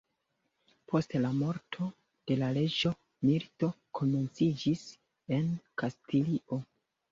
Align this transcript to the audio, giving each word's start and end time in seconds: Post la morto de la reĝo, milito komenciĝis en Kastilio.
Post 0.93 1.11
la 1.25 1.29
morto 1.41 1.89
de 2.31 2.37
la 2.39 2.49
reĝo, 2.57 2.93
milito 3.29 3.71
komenciĝis 4.01 4.85
en 5.39 5.55
Kastilio. 5.85 6.63